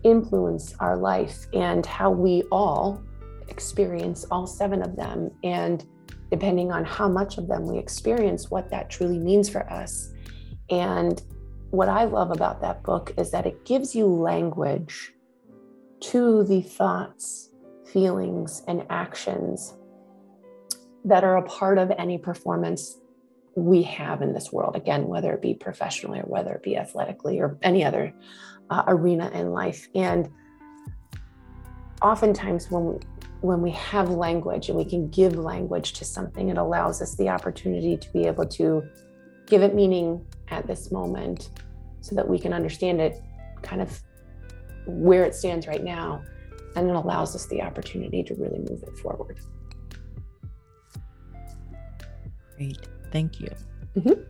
influence 0.03 0.75
our 0.79 0.97
life 0.97 1.47
and 1.53 1.85
how 1.85 2.09
we 2.09 2.43
all 2.51 3.01
experience 3.49 4.25
all 4.31 4.47
seven 4.47 4.81
of 4.81 4.95
them. 4.95 5.31
And 5.43 5.85
depending 6.29 6.71
on 6.71 6.85
how 6.85 7.09
much 7.09 7.37
of 7.37 7.47
them 7.47 7.67
we 7.67 7.77
experience, 7.77 8.49
what 8.49 8.69
that 8.69 8.89
truly 8.89 9.19
means 9.19 9.49
for 9.49 9.69
us. 9.71 10.11
And 10.69 11.21
what 11.71 11.87
I 11.87 12.03
love 12.03 12.31
about 12.31 12.61
that 12.61 12.83
book 12.83 13.13
is 13.17 13.31
that 13.31 13.45
it 13.45 13.65
gives 13.65 13.95
you 13.95 14.05
language 14.05 15.13
to 16.01 16.43
the 16.43 16.61
thoughts, 16.61 17.49
feelings, 17.91 18.61
and 18.67 18.85
actions 18.89 19.73
that 21.05 21.23
are 21.23 21.37
a 21.37 21.43
part 21.43 21.77
of 21.77 21.91
any 21.97 22.17
performance 22.17 22.97
we 23.55 23.83
have 23.83 24.21
in 24.21 24.33
this 24.33 24.51
world. 24.51 24.75
Again, 24.75 25.07
whether 25.07 25.33
it 25.33 25.41
be 25.41 25.53
professionally 25.53 26.19
or 26.19 26.25
whether 26.25 26.53
it 26.53 26.63
be 26.63 26.77
athletically 26.77 27.39
or 27.39 27.57
any 27.61 27.83
other 27.83 28.13
uh, 28.69 28.83
arena 28.87 29.29
in 29.33 29.51
life. 29.51 29.87
And 29.95 30.29
oftentimes, 32.01 32.69
when 32.69 32.85
we, 32.85 32.99
when 33.41 33.61
we 33.61 33.71
have 33.71 34.09
language 34.09 34.69
and 34.69 34.77
we 34.77 34.85
can 34.85 35.09
give 35.09 35.35
language 35.35 35.93
to 35.93 36.05
something, 36.05 36.49
it 36.49 36.57
allows 36.57 37.01
us 37.01 37.15
the 37.15 37.29
opportunity 37.29 37.97
to 37.97 38.11
be 38.11 38.25
able 38.25 38.45
to 38.47 38.83
give 39.47 39.61
it 39.61 39.73
meaning 39.73 40.25
at 40.51 40.67
this 40.67 40.91
moment 40.91 41.49
so 42.01 42.15
that 42.15 42.27
we 42.27 42.37
can 42.37 42.53
understand 42.53 43.01
it 43.01 43.21
kind 43.61 43.81
of 43.81 44.01
where 44.85 45.23
it 45.23 45.35
stands 45.35 45.67
right 45.67 45.83
now. 45.83 46.21
And 46.75 46.89
it 46.89 46.95
allows 46.95 47.35
us 47.35 47.47
the 47.47 47.61
opportunity 47.61 48.23
to 48.23 48.33
really 48.35 48.59
move 48.59 48.83
it 48.83 48.97
forward. 48.97 49.39
Great. 52.55 52.87
Thank 53.11 53.39
you. 53.41 53.49
Mm-hmm. 53.97 54.21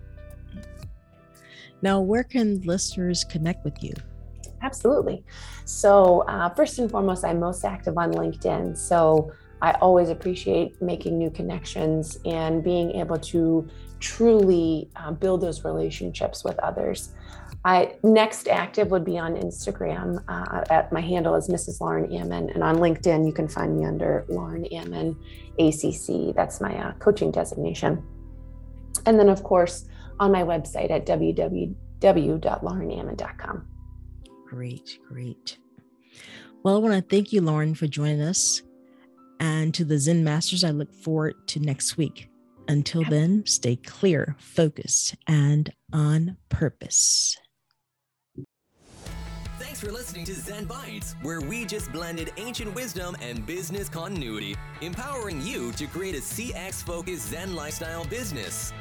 Now, 1.83 2.01
where 2.01 2.23
can 2.23 2.61
listeners 2.61 3.23
connect 3.23 3.63
with 3.63 3.83
you? 3.83 3.93
Absolutely. 4.61 5.23
So, 5.65 6.21
uh, 6.21 6.49
first 6.49 6.79
and 6.79 6.89
foremost, 6.89 7.25
I'm 7.25 7.39
most 7.39 7.63
active 7.63 7.97
on 7.97 8.11
LinkedIn. 8.13 8.77
So, 8.77 9.31
I 9.61 9.73
always 9.73 10.09
appreciate 10.09 10.81
making 10.81 11.17
new 11.17 11.29
connections 11.29 12.17
and 12.25 12.63
being 12.63 12.91
able 12.91 13.17
to 13.19 13.67
truly 14.01 14.89
uh, 14.97 15.11
build 15.11 15.39
those 15.41 15.63
relationships 15.63 16.43
with 16.43 16.59
others. 16.59 17.13
I 17.63 17.95
next 18.03 18.47
active 18.47 18.89
would 18.89 19.05
be 19.05 19.19
on 19.19 19.35
Instagram. 19.35 20.23
Uh, 20.27 20.63
at 20.69 20.91
my 20.91 20.99
handle 20.99 21.35
is 21.35 21.47
Mrs. 21.47 21.79
Lauren 21.79 22.11
Ammon, 22.11 22.49
and 22.49 22.63
on 22.63 22.77
LinkedIn 22.77 23.23
you 23.25 23.31
can 23.31 23.47
find 23.47 23.77
me 23.77 23.85
under 23.85 24.25
Lauren 24.27 24.65
Ammon 24.65 25.15
ACC. 25.59 26.35
That's 26.35 26.59
my 26.59 26.75
uh, 26.75 26.93
coaching 26.93 27.29
designation. 27.31 28.03
And 29.05 29.19
then, 29.19 29.29
of 29.29 29.43
course, 29.43 29.85
on 30.19 30.31
my 30.31 30.41
website 30.43 30.89
at 30.91 31.05
www.laurenammon.com. 31.05 33.67
Great, 34.47 34.99
great. 35.07 35.57
Well, 36.63 36.75
I 36.75 36.79
want 36.79 36.95
to 36.95 37.01
thank 37.01 37.31
you, 37.31 37.41
Lauren, 37.41 37.75
for 37.75 37.87
joining 37.87 38.21
us. 38.21 38.63
And 39.39 39.73
to 39.73 39.85
the 39.85 39.97
Zen 39.97 40.23
Masters, 40.23 40.63
I 40.63 40.69
look 40.69 40.93
forward 40.93 41.33
to 41.47 41.59
next 41.59 41.97
week. 41.97 42.30
Until 42.67 43.03
then, 43.03 43.43
stay 43.45 43.75
clear, 43.75 44.35
focused, 44.39 45.15
and 45.27 45.71
on 45.93 46.37
purpose. 46.49 47.37
Thanks 49.59 49.79
for 49.79 49.91
listening 49.91 50.25
to 50.25 50.33
Zen 50.33 50.65
Bites, 50.65 51.15
where 51.21 51.41
we 51.41 51.65
just 51.65 51.91
blended 51.91 52.31
ancient 52.37 52.73
wisdom 52.75 53.15
and 53.21 53.45
business 53.45 53.89
continuity, 53.89 54.55
empowering 54.81 55.41
you 55.41 55.71
to 55.73 55.87
create 55.87 56.15
a 56.15 56.19
CX 56.19 56.83
focused 56.83 57.29
Zen 57.29 57.55
lifestyle 57.55 58.05
business. 58.05 58.73